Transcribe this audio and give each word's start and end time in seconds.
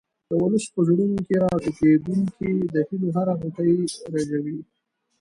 د 0.27 0.29
ولس 0.43 0.65
په 0.73 0.79
زړونو 0.87 1.17
کې 1.27 1.33
راټوکېدونکې 1.43 2.49
د 2.73 2.75
هیلو 2.87 3.09
هره 3.17 3.33
غوټۍ 3.39 3.71
رژوي. 4.13 4.59